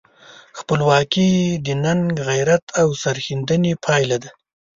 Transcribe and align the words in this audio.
خپلواکي 0.59 1.29
د 1.65 1.67
ننګ، 1.83 2.11
غیرت 2.29 2.65
او 2.79 2.87
سرښندنې 3.01 3.73
پایله 3.85 4.17
ده. 4.23 4.31